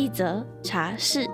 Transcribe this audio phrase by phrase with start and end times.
[0.00, 1.28] 一则茶室。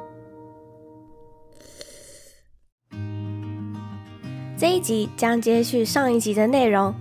[4.59, 6.93] 这一集将接续上一集的内容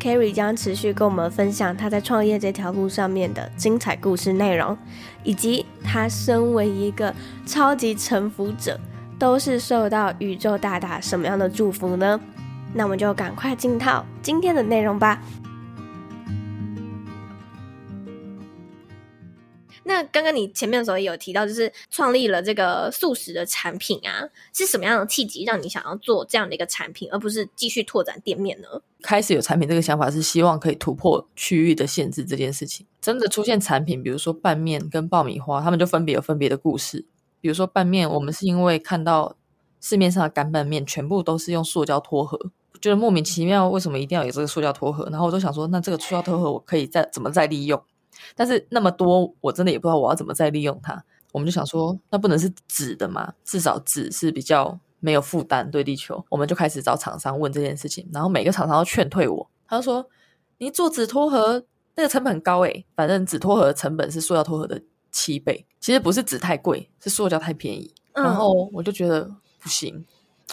[0.00, 4.76] ，Kerry 将持续跟我们分享她在创业这条路上面的精彩故事内容，
[5.22, 7.14] 以及她身为一个
[7.46, 8.80] 超级臣服者，
[9.16, 12.20] 都是受到宇宙大大什么样的祝福呢？
[12.72, 15.22] 那我们就赶快进到今天的内容吧。
[19.94, 28.66] 那刚刚你前面的时候也有提到，就是创立了这个素食的产品啊，是什么样的契机让你想要做这样的一个产品，而不是继续拓展店面呢？
[29.02, 32.84] 开始有产品这个想法是希望可以突破区域的限制这件事情。
[33.00, 37.06] 真的出现产品，比如说拌面跟爆米花，他们就分别有分别的故事。
[37.40, 39.36] 比如说拌面，我们是因为看到
[39.80, 42.36] 市面上的干拌面全部都是用塑胶脱盒，
[42.80, 45.08] 觉得莫名其妙，为什么一定要有这个塑胶脱盒？
[45.12, 47.80] 然后我就想说，那这个塑胶脱盒我可以再怎么再利用？
[48.34, 51.04] 但是那么多，我真的也不知道我要怎么再利用它。
[51.32, 53.32] 我们就想说，那不能是纸的嘛？
[53.44, 56.24] 至少纸是比较没有负担对地球。
[56.28, 59.50] 我们就开始找厂商问这件事情，然后每个厂商都劝退我。
[59.66, 60.08] 他就说
[60.58, 61.64] ：“你做纸托盒
[61.96, 64.80] 那个成本很高诶，反正纸托盒的成本是塑料托盒的
[65.10, 65.66] 七倍。
[65.80, 69.24] 其实不是纸太贵，是塑胶太便宜。”然后我就觉得
[69.58, 70.06] 不行，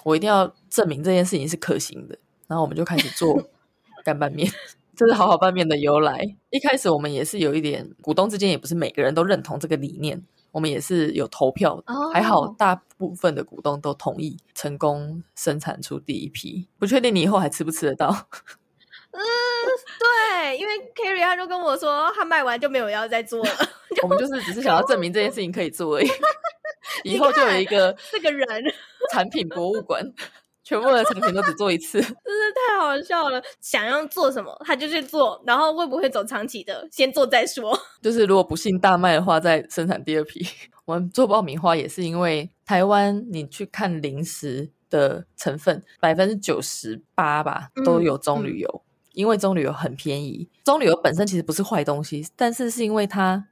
[0.04, 2.18] 我一定要证明这件事情是可行的。
[2.48, 3.40] 然后我们就开始做
[4.04, 4.52] 干拌面。
[4.96, 6.20] 这是好好拌面的由来。
[6.50, 10.22] 一开始我们也是有一点，股东之间也不是每个人都认同这个理念。
[10.52, 12.14] 我们也是有投票，oh.
[12.14, 16.68] 还好大部分的股东都同意，成功生产出第一批。
[16.78, 18.10] 不确定你以后还吃不吃得到？
[19.12, 19.20] 嗯，
[19.98, 23.52] 对，因为 Kerry 他就跟我说，他卖完就没有要再做了。
[24.04, 26.08] 我们就是只是想要证明这件事情可以做而已。
[27.06, 28.46] 以后就有一个这个人
[29.14, 30.06] 产品博物馆。
[30.72, 32.16] 全部的产品都只做一次， 真是
[32.56, 33.44] 太好笑了。
[33.60, 37.78] 想要做什么，他就去做，然后会不会走长期的，先做再说。
[38.02, 40.48] 就是如果不幸大卖的话，再生产第二批。
[40.86, 50.48] 我们做爆米花也是因为台湾，你去看零食的成分，百分之九十八吧都有棕榈油，嗯嗯，因为棕榈油很便宜。
[50.64, 53.46] 棕榈油本身其实不是坏东西，但是是因为它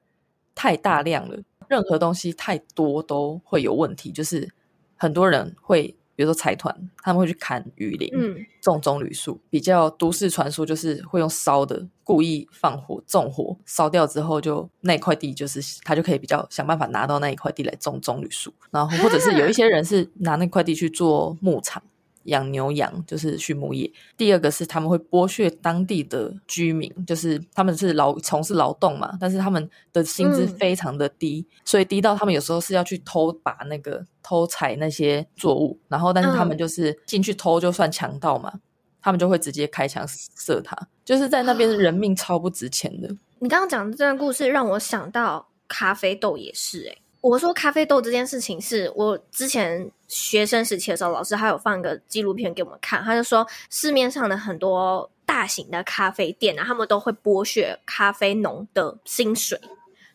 [0.56, 1.38] 太大量了，
[1.68, 4.50] 任何东西太多都会有问题，就是
[4.96, 5.98] 很多人会。
[6.20, 9.40] 比如说财团，他们会去砍雨林，嗯、种棕榈树。
[9.50, 18.54] 比较都市传说就是会用烧的，故意放火纵火，烧掉之后就那块地就是他就可以比较想办法拿到那一块地来种棕榈树。
[18.70, 21.82] 然后或者是有一些人是拿那块地去做牧场。
[22.30, 23.92] 养牛羊就是畜牧业。
[24.18, 38.54] 第二个是他们会剥削当地的居民，就是他们是劳从事劳动嘛，但是他们的薪资非常的低，嗯、所以低到他们有时候是要去偷把那个偷采那些作物，然后但是他们就是进去偷就算强盗嘛，
[39.02, 43.10] 他们就会直接开枪射他，就是在那边人命超不值钱的。
[43.40, 47.02] 你刚刚讲的这段故事让我想到咖啡豆也是诶、欸。
[47.22, 59.62] 我说咖啡豆这件事情是我之前学生时期的时候，老师还有放一个纪录片给我们看，他就说市面上的很多大型的咖啡店啊，他们都会剥削咖啡农的薪水，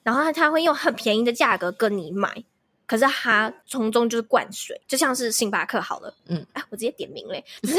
[0.02, 2.44] 然后他他会用很便宜的价格跟你买，
[2.86, 7.78] 可是他从中就是灌水，就像是星巴克好了，嗯，哎，我直接点名嘞， 就是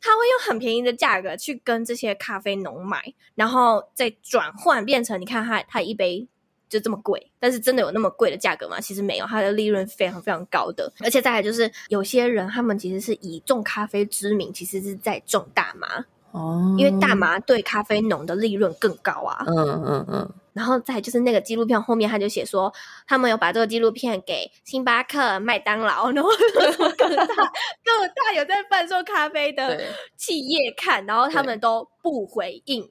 [0.00, 6.28] 他会用很便宜的价格去跟这些咖啡农买，然后再转换变成你看他他一杯。
[6.70, 8.80] 就这么贵，但是真的有那么贵的价格吗？
[8.80, 10.90] 其实没有，它的利润非常非常高的。
[11.00, 19.44] 而且再来就是，有些人他们其实是以种咖啡之名，其实是在种大麻哦，因为大麻对咖啡农的利润更高啊。
[19.46, 20.30] 嗯嗯嗯。
[20.52, 22.72] 然后再就是那个纪录片后面，他就写说，
[23.06, 26.28] 他们有把这个纪录片给星巴克、麦当劳，然后
[26.98, 29.80] 各大各大有在贩售咖啡的
[30.16, 32.90] 企业看，然后他们都不回应。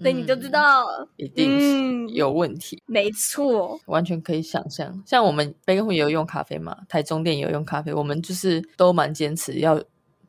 [0.00, 2.76] 所以你就知道、嗯，一定是有问题。
[2.76, 5.02] 嗯、没错，完全可以想象。
[5.06, 9.80] 像我们杯根也有用咖啡嘛，台中店也有用咖啡，我们就是都蛮坚持要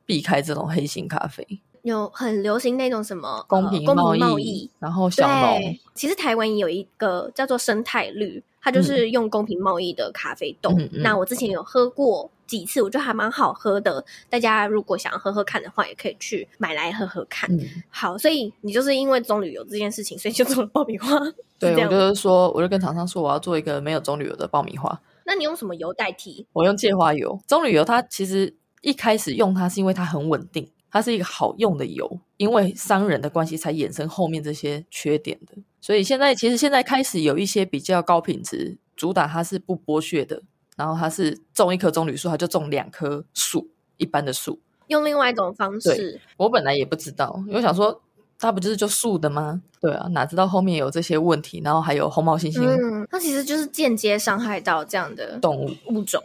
[0.05, 1.45] 避开这种黑心咖啡。
[1.83, 5.59] 有很流行那种什么公平贸易，呃、贸易然后小农。
[5.95, 10.71] 其实台湾也有一个叫做生态绿，它就是用公平贸易的咖啡豆。
[10.77, 12.29] 嗯、那我之前有喝过。
[12.51, 14.03] 几次，我觉得还蛮好喝的。
[14.29, 17.49] 大家如果想要喝喝看的话，也可以去买来喝喝看。
[17.49, 17.59] 嗯、
[17.89, 21.17] 好，所以你就是因为棕榈油这件事情，所以就做了爆米花。
[21.57, 25.01] 对，我就是说，我就跟厂商说，我要做一个没有棕榈油的爆米花。
[25.23, 26.45] 那你用什么油代替？
[26.51, 27.39] 我用芥花油。
[27.47, 35.53] 棕榈油它其实一开始用它是因为它很稳定，它是一个好用的油，因为商人的关系才衍生后面这些缺点的。
[35.79, 40.43] 所以现在其实现在开始有一些比较高品质，主打它是不剥削的，
[40.81, 44.59] 然后它是种一棵棕榈树，它就种两棵树，一般的树。
[44.87, 46.19] 用另外一种方式。
[46.37, 48.01] 我本来也不知道，因为我想说。
[48.43, 49.61] 它不就是就树的吗？
[49.79, 52.65] 对啊，哪知道后面有这些问题，然后还有红毛猩猩。
[52.65, 56.19] 嗯，它其实就是间接伤害到这样的动物物种。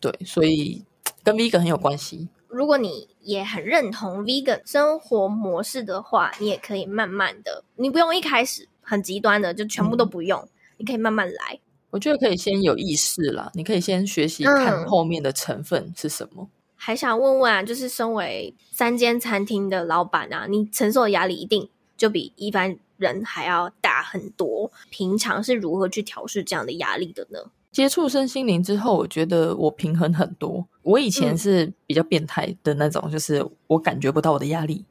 [0.00, 0.82] 对，所以
[1.22, 2.26] 跟 vegan 很有关系。
[2.48, 11.60] 如果你也很认同 vegan 生活模式的话，你也可以慢慢的，你不用一开始很极端的就全部都不用，嗯、你可以慢慢来。
[11.90, 16.44] 我觉得可以先有意识啦，你可以先学习看后面的成分是什么。
[16.44, 16.48] 嗯
[16.80, 24.70] 还想问问啊，就是身为三间餐厅的老板啊，你承受的压力一定就比一般人还要大很多。
[24.88, 27.40] 平常是如何去调试这样的压力的呢？
[27.72, 30.64] 接触身心灵之后，我觉得我平衡很多。
[30.82, 34.84] 我以前是比较变态的那种，嗯、就是我感觉不到我的压力。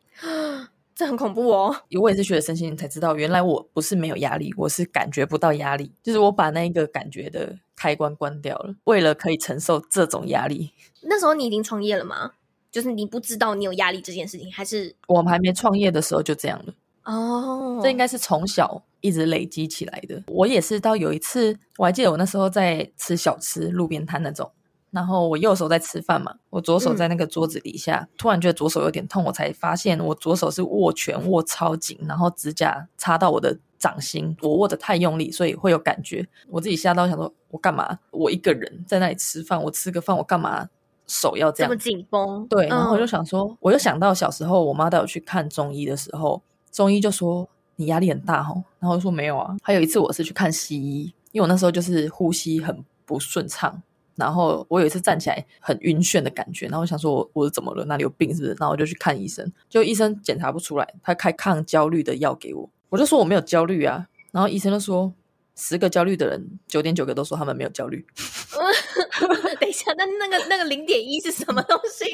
[0.97, 1.75] 这很恐怖哦！
[2.01, 10.71] 我也是学了身心灵才知道，原来我不是没有压力，我是感觉不到压力，就是我把那一个感觉的开关关掉了，为了可以承受这种压力。
[11.03, 12.31] 那时候你已经创业了吗？
[12.71, 16.73] 就是你不知道你有压力这件事情，还是我们还没创业的时候就这样了？
[17.03, 20.23] 哦，这应该是从小一直累积起来的。
[20.25, 24.51] 我也是到有一次，我还记得我那时候在吃小吃，路边摊那种。
[24.91, 36.25] 然后我右手在吃饭嘛，我左手在那个桌子底下，嗯、突然觉得左手有点痛，我才发现我左手是握拳握超紧，然后指甲插到我的掌心，我握的太用力，所以会有感觉。
[36.49, 37.99] 我自己吓到想说，我干嘛？
[38.11, 40.67] 我一个人在那里吃饭，我吃个饭，我干嘛
[41.05, 41.69] 手要这样？
[41.69, 42.47] 这么紧绷？
[42.47, 46.41] 对，然后我就想说，嗯、我又想到小时候我妈带我去看中医的时候，
[46.71, 49.55] 中医就说你压力很大哦，然后我说没有啊。
[49.61, 53.83] 还有一次我是去看西医，因为我那时候就是呼吸很不顺畅。
[54.17, 57.85] 然后我有一次站起来很晕眩的感觉，然后我想说我我是怎么了？
[57.85, 58.53] 哪里有病是不是？
[58.59, 65.13] 然后我就去看医生，就医生检查不出来，他开抗焦虑的药给我，我就说我没有焦虑啊，然后医生就说
[65.55, 68.05] 十个焦虑的人九点九个都说他们没有焦虑。
[69.59, 72.05] 等一下，那那个那个零点一是什么东西？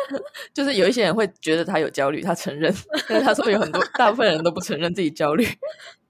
[0.54, 2.74] 就是有一些人会觉得他有焦虑，他承认，
[3.08, 5.46] 但是他说有很多大部分人都不承认自己焦虑。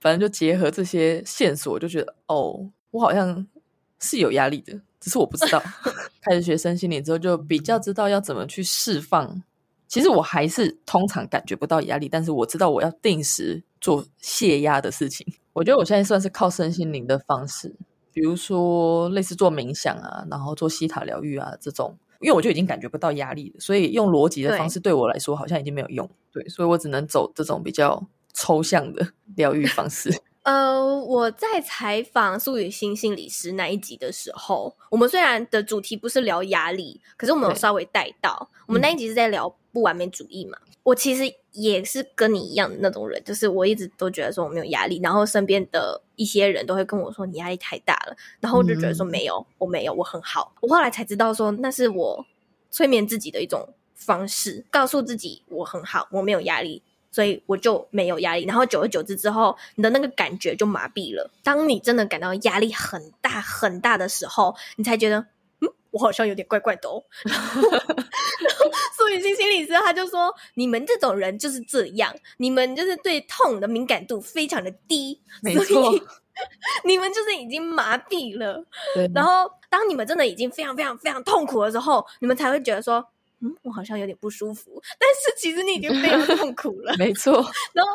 [0.00, 3.44] 反正就结合这些线索，我就觉得哦，我好像
[3.98, 4.80] 是有压力的。
[5.06, 5.62] 只是我不知道，
[6.20, 9.40] 开始学身心灵之后，就比较知道要怎么去释放。
[9.86, 15.24] 其实我还是通常感觉不到压力，但是我知道我要定时做泄压的事情。
[15.52, 17.72] 我觉得我现在算是靠身心灵的方式，
[18.12, 26.10] 比如说类似做冥想啊，然后做西塔疗愈啊这种，因为我就已经感觉不到压力了，所以用逻辑的方式对我来说好像已经没有用。
[26.32, 28.04] 对，所以我只能走这种比较
[28.34, 29.06] 抽象的
[29.36, 30.12] 疗愈方式。
[30.46, 38.48] 呃，我在采访苏雨欣心理师那一集的时候，我们虽然的主题不是聊压力，可是我们有稍微带到。
[38.68, 40.56] 我们那一集是在聊不完美主义嘛。
[40.66, 50.54] 嗯、我其实也是跟你一样的那种人，就是我一直都觉得说我没有压力，然后身边的一些人都会跟我说你压力太大了，然后我就觉得说没有，嗯、我没有，我很好。
[50.60, 52.24] 我后来才知道说那是我
[52.70, 56.84] 催眠自己的一种方式，告诉自己我很好，我没有压力。
[57.16, 61.30] 所以我就没有压力，然后久而久之之后，你的那个感觉就麻痹了。
[61.42, 65.16] 当你真的感到压力很大很大的时候，你才觉得，
[65.62, 67.02] 嗯，我好像有点怪怪的哦。
[67.24, 67.70] 然后，
[68.94, 75.90] 苏雨欣心理师他就说：“你们这种人就是这样，你们就是对痛的敏感度非常的低，没错，
[76.84, 78.62] 你们就是已经麻痹了。
[78.94, 83.02] 对然后，当你们真的已经非常非常非常痛苦的时候，你们才会觉得说。”
[83.46, 86.94] 嗯，我好像有点不舒服，但是其实你已经非常 痛苦了。
[86.98, 87.34] 没错。
[87.72, 87.92] 然后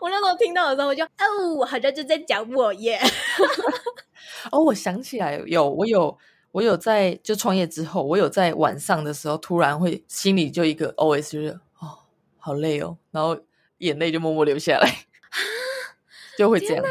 [0.00, 3.00] 我那时候听到的时候，我就哦，我好像就在讲我耶。
[4.52, 6.16] 哦，我想起来有，我有，
[6.50, 11.98] 我有在就创业之后，我有在晚上的时候，突然会心里就一个 OS，就是哦，
[12.38, 13.38] 好累哦，然后
[13.78, 15.06] 眼泪就默默流下来，
[16.36, 16.84] 就会这样。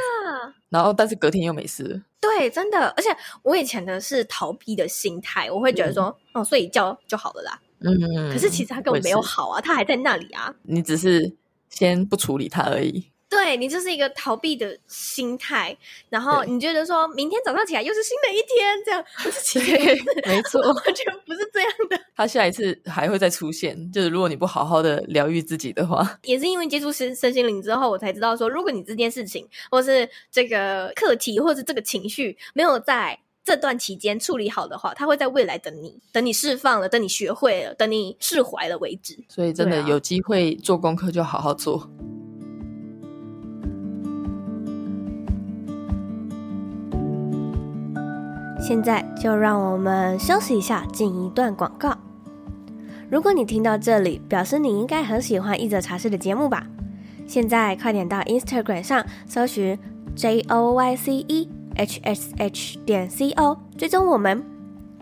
[0.69, 2.01] 然后，但是隔天又没事。
[2.21, 3.09] 对，真的，而且
[3.43, 7.59] 我以前的是逃避的心态，我会觉得说，嗯、哦，睡一觉就好了啦。
[7.83, 10.53] 嗯，可是其实他根本没有好啊，他还在那里啊。
[10.63, 11.33] 你只是
[11.69, 13.05] 先不处理他而已。
[13.27, 15.77] 对，你就是一个逃避的心态，
[16.09, 19.39] 然后你觉得说明天早上起来又是新的一天，这样不是？
[19.41, 21.97] 其实没错， 完全不是这样的。
[22.13, 39.17] 他下一次还会再出现，就是如果你不好好的疗愈自己的话，也是因为接触身身心灵之后，我才知道说，如果你这件事情，或是这个课题，或是这个情绪没有在这段期间处理好的话，他会在未来等你，等你释放了，等你学会了，等你释怀了为止。
[39.27, 41.89] 所以真的有机会做功课就好好做。
[48.61, 51.97] 现在就让我们休息一下，进一段广告。
[53.09, 56.67] 如果你听到这里，表示你应该很喜欢一则茶室的节目吧？
[57.27, 59.77] 现在快点到 Instagram 上搜寻
[60.15, 61.49] J O Y C E
[61.81, 64.43] H S H 点 C O，追踪我们，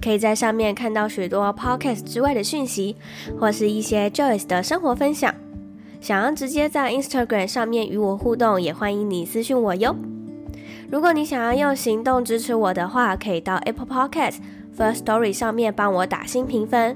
[0.01, 2.95] 可以在上面看到许多 Podcast 之外的讯息，
[3.37, 5.35] 或是一些 Joyce 的生活分享。
[5.99, 9.93] 想要直接在 Instagram 上面与我互动，也欢迎你私讯我哟。
[10.89, 14.37] 如果你想要用行动支持我的话，可以到 Apple Podcast
[14.77, 16.95] First Story 上面帮我打新评分，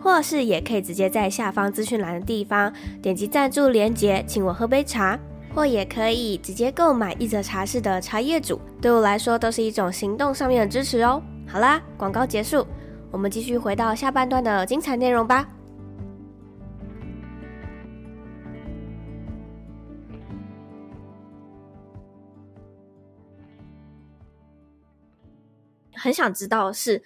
[0.00, 5.16] 或是也可以直接在下方资讯栏的地方点击赞助连结，请我喝杯茶。
[5.54, 11.22] 或也可以直接购买一则茶室的茶叶组，对我来说都是一种行动上面的支持哦。
[11.46, 12.66] 好啦，广告结束，
[13.10, 15.48] 我们继续回到下半段的精彩内容吧。
[25.92, 27.02] 很想知道是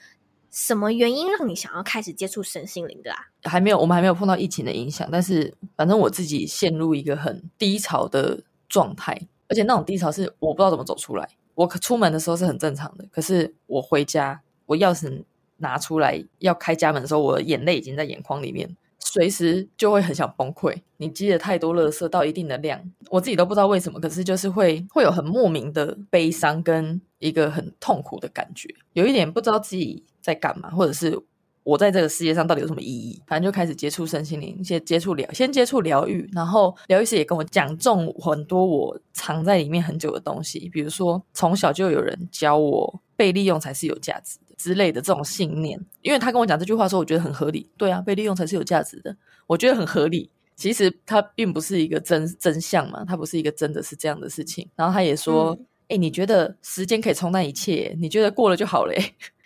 [0.54, 3.18] 什么原因让你想要开始接触身心灵的啊？
[3.42, 11.28] 还没有，我们还没有碰到疫情的影响，但是反正我自己陷入一个很低潮的状态，而且那种低潮是我不知道怎么走出来。
[11.56, 15.24] 我出门的时候是很正常的，可是我回家，我钥匙
[15.56, 20.80] 拿出来要开家门的时候，我的眼泪已经在眼眶里面，随时就会很想崩溃。
[20.98, 22.80] 你积了太多垃圾到一定的量，
[23.10, 31.20] 我自己都不知道为什么，可是就是会会有很莫名的悲伤跟一个很痛苦的感觉，有一点不知道自己在干嘛，或者是。
[31.66, 33.22] 我在这个世界上到底有什么意义？
[33.26, 45.82] 反正就开始接触身心灵，先接触疗，先接触疗愈，然后疗愈师也跟我讲中很多我藏在里面很久的东西，比如说从小就有人教我被利用才是有价值的之类的这种信念。
[46.02, 47.66] 因为他跟我讲这句话的时候，我觉得很合理。
[47.78, 49.16] 对啊，被利用才是有价值的，
[49.46, 50.28] 我觉得很合理。
[50.56, 54.68] 其实它并不是一个真真相嘛，它不是一个真的是这样的事情。
[54.76, 57.96] 然后他也说：“哎、嗯，你觉得时间可以冲淡一切？
[57.98, 58.92] 你觉得过了就好了？”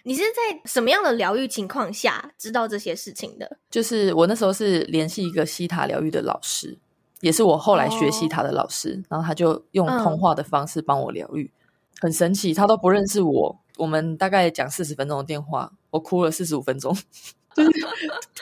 [0.08, 3.58] 你是在什么样的疗愈情况下知道这些事情的？
[3.68, 6.78] 就是我那时候是联系一个西塔疗愈的老师，
[7.20, 11.52] 也是我后来学西塔的老师，哦、然后他就用通话的方式帮我疗愈，嗯、
[12.00, 12.54] 很神奇。
[12.54, 16.96] 他都不认识我，我们大概讲四十分钟的电话，我哭了四十五分钟，
[17.54, 17.70] 就是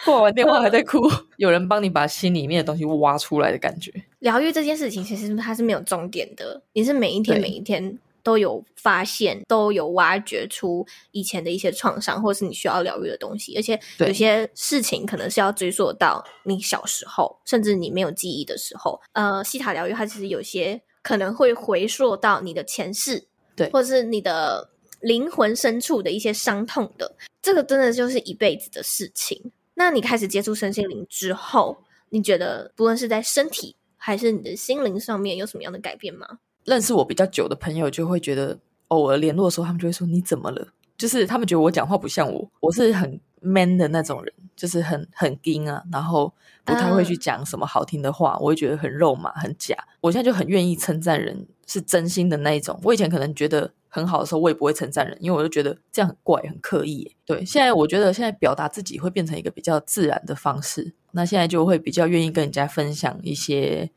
[0.04, 1.00] 挂完电话还在哭。
[1.36, 3.92] 有人帮你把心里面的东西挖出来的感觉。
[4.20, 7.98] 疗愈这件事情其实它是没有终点的，你是每一天每一天。
[8.26, 13.54] 都有发现，都有挖掘出以前的一些创伤，或是你需要疗愈的东西。
[13.54, 19.00] 而且有些事情可能是要追溯到你小时候，甚至你没有记忆的时候。
[19.12, 24.68] 呃，西塔疗愈它其实有些可能会回溯到你的前世，对，或者是你的
[25.02, 27.14] 灵魂深处的一些伤痛的。
[27.40, 29.52] 这个真的就是一辈子的事情。
[29.74, 31.78] 那你开始接触身心灵之后，
[32.08, 36.26] 你觉得不论是在身体还是你的心灵上面有什么样的改变吗？
[36.66, 38.58] 认识我比较久的朋友就会觉得，
[38.88, 40.68] 偶尔联络的时候，他们就会说：“你怎么了？”
[40.98, 46.32] 就是他们觉得我讲话不像我，我是很 man 的那种人，就是很很硬啊，然后
[46.64, 49.76] 不太会去讲什么好听的话，嗯、我会觉得很肉麻、很假。
[50.00, 52.80] 我现在就很愿意称赞人，是真心的那一种。
[52.82, 57.14] 我以前可能觉得很好的时候，我也不会称赞人，因为我就觉得这样很怪、很刻意。
[57.26, 63.90] 对，现在我觉得现在表达自己会变成一个比较自然的方式，那现在就会比较愿意跟人家分享一些。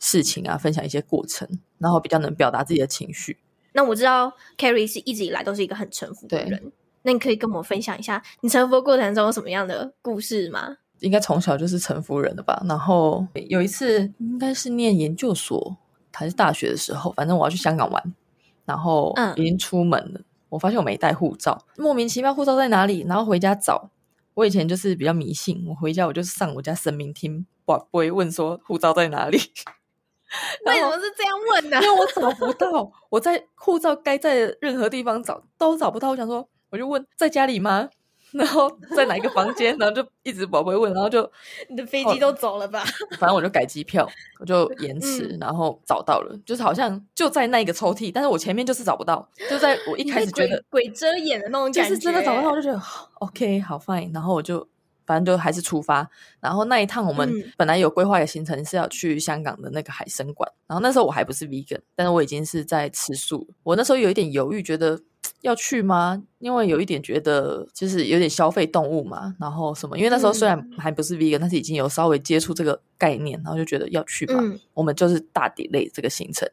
[0.00, 3.38] 事情啊，分享一些过程，然后比较能表达自己的情绪。
[3.72, 10.78] 那我知道 Carrie 是一直以来都是一个很臣服的人，那你可以跟我分享一下你臣服的过程中有什么样的故事吗？
[10.98, 12.60] 应该从小就是臣服人的吧。
[12.68, 15.76] 然后有一次应该是念研究所
[16.12, 18.14] 还是大学的时候，反正我要去香港玩，
[18.64, 23.04] 然后已经出门了，嗯、我发现我没带护照，莫名其妙护照在哪里？
[23.08, 23.90] 然后回家找。
[24.34, 29.38] 我以前就是比较迷信，我回家我就上我家神明厅，不不会问说护照在哪里。
[30.66, 31.80] 为什么是这样问呢？
[31.82, 36.10] 因为我找不到，我在护照该在的任何地方找都找不到。
[36.10, 37.88] 我想说，我就问在家里吗？
[38.32, 39.76] 然后在哪一个房间？
[39.76, 41.28] 然后就一直宝贝问，然后就
[41.68, 42.84] 你的飞机都走了吧？
[43.18, 44.08] 反正我就改机票，
[44.38, 52.80] 我就延迟，然后找到了，就是好像就在那一个抽屉，但是我前面就是找不到，就在我一开始觉得鬼，鬼遮眼的那种感觉，就是真的找不到，我就觉得
[53.14, 54.64] OK 好 fine，然后我就。
[55.10, 63.44] 反正就还是出发，然后那一趟我们本来有规划的行程是要去香港的那个海参馆，然后那时候我还不是 vegan，但是我已经是在吃素。
[63.64, 65.00] 我那时候有一点犹豫，觉得
[65.40, 66.22] 要去吗？
[66.38, 69.98] 因为有一点觉得就是有点消费动物嘛，然后什么？
[69.98, 74.34] 因为那时候虽然还不是 vegan，但是已经有稍微接触这个概念，然后就觉得要去吧。
[74.74, 76.48] 我们就是大 delay 这个行程。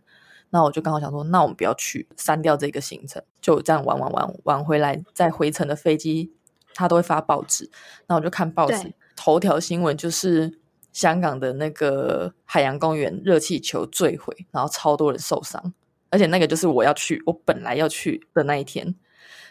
[0.50, 6.32] 那我就刚好想说，那我们不要去，删掉这个行程，就这样玩玩玩玩回来，在回程的飞机，
[6.78, 7.70] 他都会发报纸，
[8.08, 10.60] 那我就看报纸，头条新闻就是
[10.94, 15.74] 香港的那个海洋公园热气球坠毁，然后超多人受伤，
[16.12, 18.96] 而且那个就是我要去，我本来要去的那一天。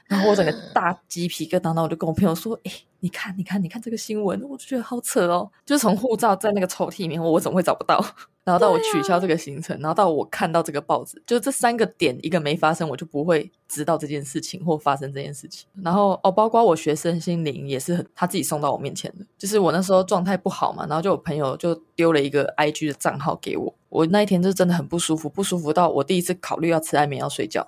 [0.09, 5.51] 然后我整个大鸡皮疙瘩，然后我就跟我朋友说：“哎，你看，你看，你看这个新闻，我就觉得好扯哦。
[5.65, 8.05] 就是从护照在那个抽屉里面，我怎么会找不到？
[8.45, 15.67] 然后到我取消这个行程，啊、然后到我看到这个报纸，就这三个点一个没发生，我就不会知道这件事情或发生这件事情。
[15.83, 27.67] 然后哦，包括我学生心灵也是很他自己送到我面前的，就是我那时候状态不好嘛，然后就有朋友就丢了一个 IG 的账号给我，我那一天就真的很不舒服，不舒服到我第一次考虑要吃安眠药睡觉。”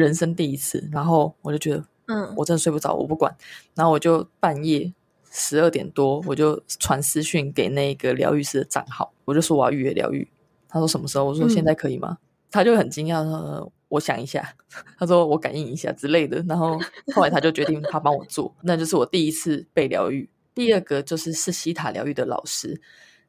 [0.00, 3.34] 人生第一次，然后我就觉得，嗯，我真的睡不着，我不管，
[3.74, 4.92] 然后我就半夜
[5.30, 10.28] 十二点多，我就传私讯给那个疗愈师的账号，我就说我要预约疗愈，
[10.68, 11.24] 他说什么时候？
[11.24, 12.18] 我说现在可以吗？
[12.20, 14.54] 嗯、他就很惊讶说，我想一下，
[14.98, 16.78] 他说我感应一下之类的，然后
[17.14, 22.80] 后来他就决定他帮我做，那就是我第一次被疗愈，第二个就是是西塔疗愈的老师。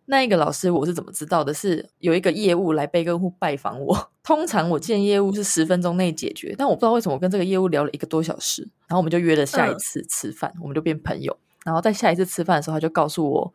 [0.10, 1.54] 那一个老师我是怎么知道的？
[1.54, 4.10] 是有一个业务来贝根户拜访我。
[4.24, 11.38] 通常我见业务是十分钟内解决，但我不知道为什么我跟这个业务聊了一个多小时，然后我们就约了下一次吃饭，嗯、我们就变朋友。
[11.66, 13.54] 然后在下一次吃饭的时候，他就告诉我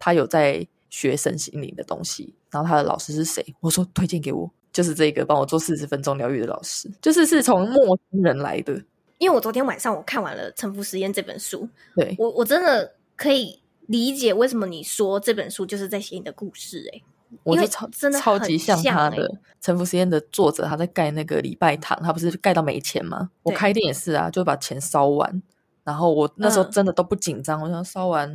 [0.00, 3.54] 他有在学身心灵的东西，然后他的老师是谁？
[3.60, 8.72] 我说推荐给我，就是这个帮我做四十分钟疗愈的老师，就是是从陌生人来的。
[9.18, 13.60] 因为我昨天晚上我看完了《沉浮实验》这本书，对，我我真的可以。
[13.86, 16.78] 理解为什么你说这本书就是在写你的故事？
[16.92, 16.98] 欸？
[16.98, 17.02] 哎，
[17.42, 19.28] 我就超真的超级像他的
[19.60, 23.30] 《沉浮实验》的作者，他在盖那个礼拜堂，他不是盖到没钱吗？
[23.42, 25.42] 我开店也是啊，就把钱烧完。
[25.82, 28.30] 然后我那时候真的都不紧张，嗯、我想烧完，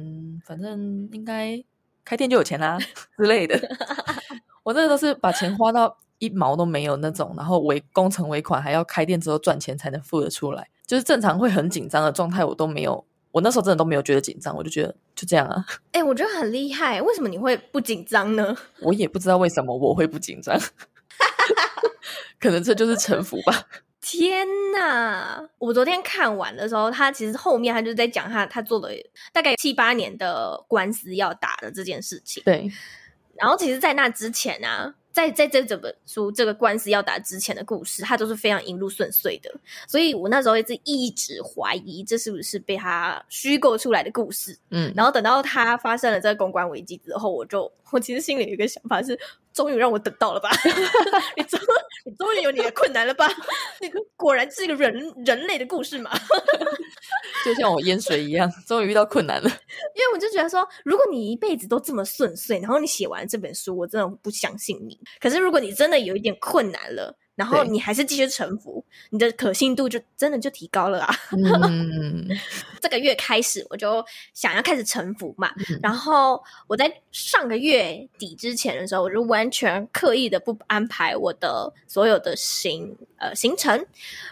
[0.46, 1.64] 反正应该
[2.06, 2.78] 开店就有钱啦
[3.18, 3.60] 之类的。
[4.62, 13.04] 我那个都是把钱花到一毛都没有那种，然后为工程尾款还要开店之后赚钱才能付得出来，就是正常会很紧张的状态，我都没有。
[13.32, 15.64] 我那时候真的都没有觉得紧张，我就觉得就这样啊。
[15.92, 18.56] 哎、欸，我觉得很厉害，为什么你会不紧张呢？
[18.82, 20.60] 我也不知道为什么我会不紧张，
[22.40, 23.68] 可能这就是臣服吧。
[24.02, 25.48] 天哪！
[25.58, 28.90] 我昨天看完的时候，他其实后面他就在讲他他做了
[29.34, 32.42] 大概七八年的官司要打的这件事情。
[32.44, 32.72] 对，
[33.36, 34.96] 然后其实，在那之前啊。
[35.12, 39.52] 在在这整本书这个官司要打之前的故事，他都是非常一路顺遂的，
[39.88, 44.58] 所以我那时候一直一直怀疑这是不是被他虚构出来的故事。
[44.70, 49.20] 嗯，然后等到他发生了这个公关危机之后，我就我其实心里有一个想法是，
[49.60, 50.50] 终于让我等到了吧？
[51.36, 51.60] 你终
[52.06, 53.28] 你终于有你的困难了吧？
[53.82, 56.10] 你 果然是一个人人类的故事嘛？
[57.44, 59.50] 就像我淹水一样，终于遇到困难了。
[59.50, 64.98] 因为我就觉得说，如果你一辈子都这么顺遂，然后你写完这本书，我真的不相信你。
[65.20, 71.16] 可是如果你真的有一点困难了，然后你还是继续臣服，你的可信度就真的就提高了啊！
[71.32, 72.28] 嗯，
[72.82, 83.86] 这个月开始我就想要开始臣服嘛，嗯、然后我在上个月底之前的时候，我就完全刻意的不安排我的所有的行呃行程，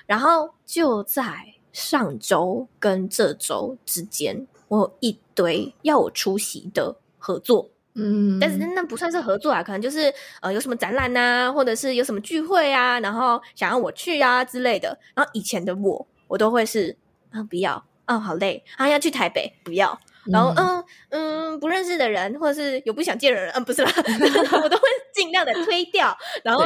[0.05, 7.69] 然后就在上周跟这周之间，我有一堆要我出席的合作。
[7.99, 14.95] 嗯，但是那不算是合作啊，可能就是呃有什么展览啊，或者是有什么聚会啊，然后想要我去啊之类的。
[15.15, 16.95] 然后以前的我，我都会是
[17.31, 19.99] 啊不要，啊好累，啊要去台北不要，
[20.31, 23.91] 然后嗯嗯不认识的人，或者是有不想见的人，嗯不是啦，
[24.63, 24.83] 我都会
[25.13, 26.15] 尽量的推掉。
[26.43, 26.63] 然后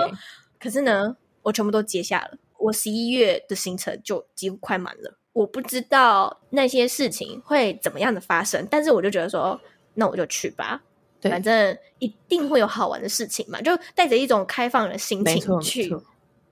[0.60, 5.18] 可是呢，我全部都接下了，我十一月的行程就几乎快满了。
[5.32, 9.58] 我不知道那些事情会怎么样的发生，但是我就觉得说，
[9.94, 10.82] 那我就去吧。
[11.22, 15.96] 对反正一定会有好玩的事情嘛，就带着一种开放的心情去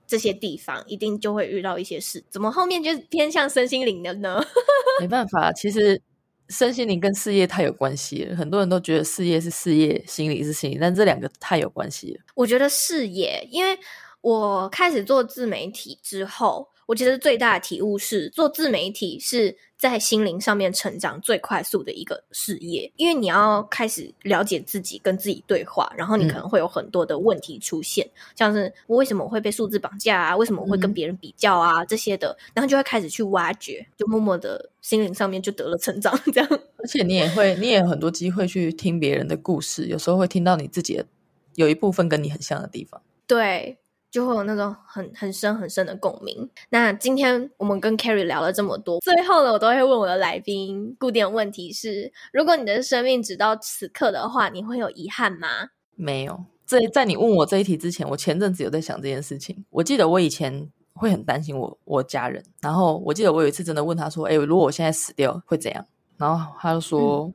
[0.06, 2.24] 这些地方，一定就会遇到一些事。
[2.30, 4.42] 怎么后面就是偏向身心灵的呢？
[5.00, 6.00] 没办法，其实
[6.48, 8.36] 身心灵跟事业太有关系了。
[8.36, 12.20] 很多人都觉得事业是事业，心理是心理，但这两个太有关系了。
[12.34, 13.78] 我觉得事业，因为
[14.20, 30.36] 我开始做自媒体之后，我其实最大的体悟是，做自媒体是在心灵上面成长最快速的一个事业，因为你要开始了解自己，跟自己对话，然后你可能会有很多的问题出现，嗯、像是我为什么我会被数字绑架啊？
[30.36, 31.82] 为什么我会跟别人比较啊？
[31.82, 36.60] 嗯、这些的，然后就会开始去挖掘，就默默的心灵上面就得了成长，这样。
[36.76, 41.06] 而且你也会，你也有很多机会去听别人的故事，有时候会听到你自己的
[41.54, 43.00] 有一部分跟你很像的地方。
[43.26, 43.78] 对。
[44.10, 46.50] 就会有那种很很深很深的共鸣。
[46.70, 55.70] 那今天我们跟 Carrie 聊了这么多，最后呢，我都会问我的来宾固定问题是：如果你的生命只到此刻的话，你会有遗憾吗？
[55.94, 59.64] 没有，这在你问我这一题之前，我前阵子有在想这件事情。
[59.70, 65.86] 我记得我以前会很担心我我家人，然后我记得我有一次真的问他说：“哎，如果我现在死掉会怎样？”
[66.18, 67.34] 然后他就说：“嗯、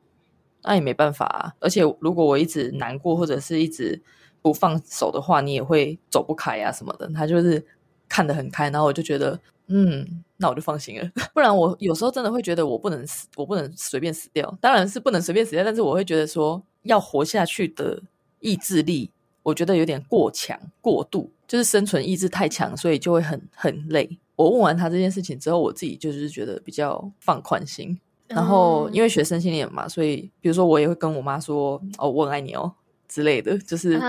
[0.63, 4.01] 那也没办法啊，而且如果我一直难过或者是一直
[4.45, 7.65] 不放手的话，你也会走不开啊什么的。”他就是
[8.07, 11.11] 看得很开，然后我就觉得，嗯，那我就放心了。
[11.33, 14.55] 不然我有时候真的会觉得我不能死，我不能随便死掉。
[14.61, 17.99] 当然是不能随便死掉，但是我会觉得说要活下去的
[18.39, 19.09] 意志力。
[19.41, 24.19] 我觉得有点过强、过度，就是生存意志太强，所以就会很很累。
[24.35, 27.99] 我问完他这件事情之后，我自己就是觉得比较放宽心。
[28.27, 32.73] 然后因为学身心灵嘛，所以比如说我也会跟我妈说：“哦，我很爱你哦”
[33.07, 33.57] 之类的。
[33.59, 33.99] 就是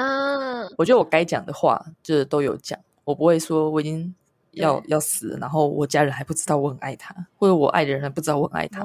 [0.77, 2.79] 我觉得我该讲的话，就是都有讲。
[3.05, 4.15] 我不会说我已经
[4.53, 8.85] 要要死，然后我家人还不知道我很爱他，或者我爱的人还不知道我很爱他。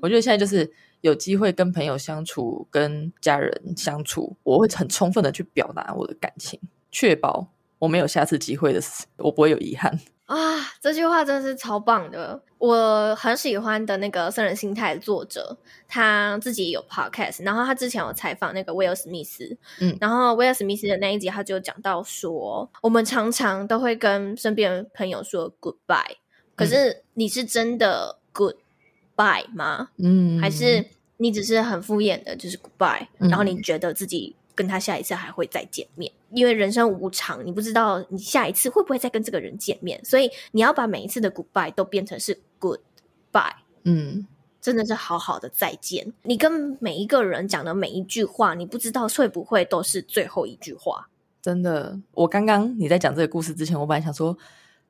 [0.00, 0.70] 我觉得现在就是。
[1.00, 6.58] 有机会跟朋友相处，跟家人相处，我会很充分的去表达我的感情，
[6.90, 7.46] 确保
[7.78, 9.96] 我没有下次机会的事，我不会有遗憾
[10.28, 10.36] 啊！
[10.80, 15.56] 这句话真的是超棒的，我很喜欢的那个《圣人心态》的作者，
[15.88, 26.16] 他自己有 podcast，然后他之前有采访那个威尔史密斯，嗯，然后威尔史密斯的那一集他就讲到说，我们常常都会跟身边的朋友说 goodbye，
[26.54, 29.88] 可是你是真的 good？bye 吗？
[29.96, 30.84] 嗯，还是
[31.16, 44.26] 你只是很敷衍的，就是 goodbye，嗯，然后你觉得自己跟他下一次还会再见面，因为人生无常，你不知道你下一次会不会再跟这个人见面，所以你要把每一次的 goodbye 都变成是 goodbye，嗯，
[44.60, 46.12] 真的是好好的再见。
[46.24, 51.08] 你跟每一个人讲的每一句话，你不知道会不会都是最后一句话。
[51.40, 54.36] 真的，我刚刚你在讲这个故事之前，我本来想说，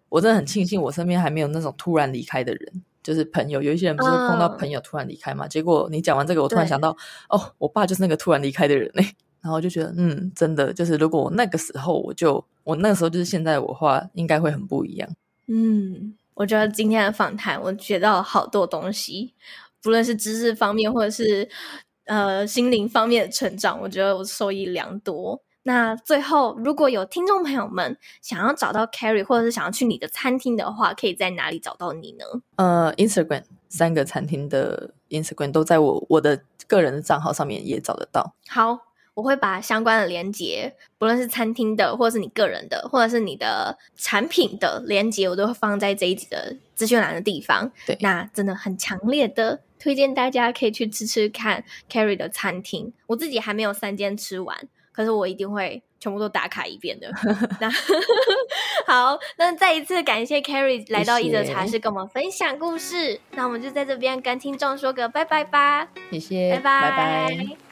[0.09, 2.83] 我真的很庆幸我身边还没有那种突然离开的人。
[3.01, 6.95] 就是朋友，有一些人不是碰到朋友突然离开嘛？Uh, 结果你讲完这个，我突然想到，
[7.31, 9.03] 哦，我爸就是那个突然离开的人嘞。
[9.41, 15.09] 然后就觉得，嗯，真的，就是如果我那个时候，我就我那个时候就是现在我话，应该会很不一样。
[15.47, 19.33] 嗯，我觉得今天的访谈，我学到好多东西，
[19.83, 21.49] 不论是知识方面，或者是
[22.05, 25.41] 呃心灵方面的成长，我觉得我受益良多。
[25.65, 32.25] 那最后，如果有听众朋友们想要找到 Carrie，或者是想要去你的餐厅的话，可以在哪里找到你呢？
[32.57, 38.35] 呃，Instagram 三个餐厅的 Instagram 都在我我的个人的账号上面也找得到。
[38.49, 38.79] 好，
[39.19, 47.73] 我会把相关的连接，不论是餐厅的，或者是你个人的，或者是你的产品的连接，我都会放在这一集的资讯栏的地方。
[47.85, 52.93] 对，那真的很强烈的推荐大家可以去吃吃看 Carrie 的餐厅。
[53.09, 54.57] 我自己还没有三间吃完。
[54.93, 57.11] 可是我一定会全部都打卡一遍的。
[57.61, 57.69] 那
[58.87, 63.21] 好，那再一次感谢 Carrie 来到一则茶室跟我们分享故事。
[63.33, 65.89] 那我们就在这边跟听众说个拜拜吧。
[66.13, 67.68] 谢谢，拜拜拜拜。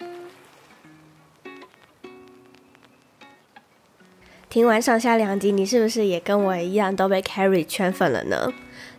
[4.57, 8.51] 听完上下两集，你是不是也跟我一样都被 Carrie 圈粉了呢？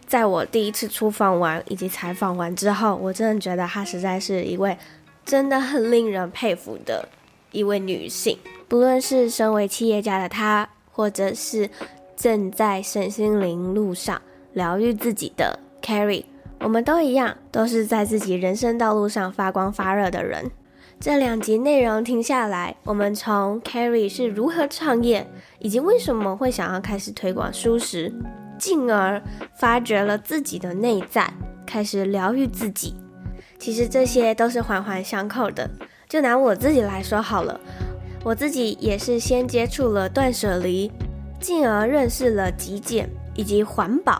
[0.06, 4.78] 在我第一次出访完以及采访完之后，我真的觉得她实在是一位
[5.26, 7.10] 真的很令人佩服的。
[7.52, 11.67] 一位女性，不论是身为企业家的她，或者是
[12.15, 14.22] 正在身心灵路上
[14.54, 16.26] 疗愈自己的 Carrie，
[16.60, 20.52] 我们都一样，都是在自己人生道路上发光发热的人。
[20.99, 25.29] 这两集内容听下来，我们从 Carrie 是如何创业，
[25.60, 28.12] 以及为什么会想要开始推广蔬食，
[28.57, 29.21] 进而
[29.60, 31.31] 发掘了自己的内在，
[31.67, 32.95] 开始疗愈自己。
[33.60, 35.69] 其实这些都是环环相扣的。
[36.10, 37.60] 就拿我自己来说好了，
[38.23, 40.91] 我自己也是先接触了断舍离，
[41.39, 44.19] 进而认识了极简以及环保，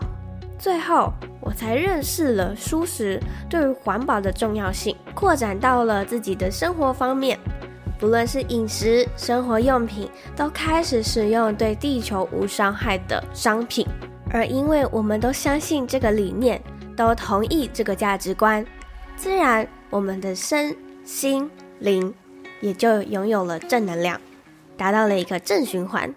[0.58, 7.38] 最后我才认识了蔬食对于环保的重要性，扩展到了自己的生活方面，
[7.98, 13.86] 不论是饮食、生活用品，都开始使用对地球无伤害的商品，
[14.30, 16.60] 而因为我们都相信这个理念，
[16.96, 18.66] 都同意这个价值观，
[19.16, 21.50] 自然我们的身心。
[21.80, 22.12] 灵，
[22.60, 24.20] 也就拥有了正能量，
[24.76, 26.12] 达到了一个正循环。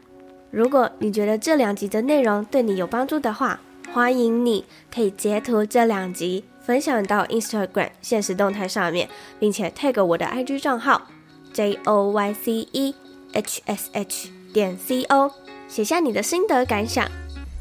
[0.50, 3.60] 如果你觉得这两集的内容对你有帮助的话，
[3.94, 11.02] 欢迎你可以截图这两集分享到 Instagram 现实动态上面，并且 tag 我的 IG 账号
[11.52, 12.96] J O Y C E
[13.34, 15.30] H S H 点 C O，
[15.68, 17.06] 写下你的心得感想。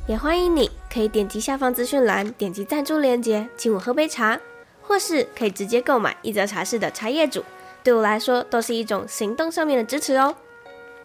[0.07, 4.39] 也欢迎你可以点击下方资讯栏，点击赞助链接，请我喝杯茶，
[4.83, 7.45] 或是可以直接购买一则茶室的茶叶组。
[7.83, 10.37] 对我来说，都是一种行动上面的支持哦。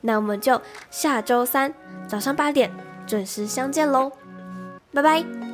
[0.02, 0.62] 那我们就
[0.92, 1.74] 下周三
[2.08, 2.72] 早上八点
[3.08, 4.12] 准时相见喽，
[4.96, 5.45] 拜拜。